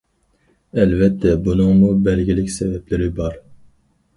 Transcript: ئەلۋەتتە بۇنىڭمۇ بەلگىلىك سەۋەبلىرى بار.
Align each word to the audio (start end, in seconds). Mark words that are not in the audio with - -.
ئەلۋەتتە 0.77 1.35
بۇنىڭمۇ 1.49 1.91
بەلگىلىك 2.09 2.49
سەۋەبلىرى 2.57 3.11
بار. 3.21 3.37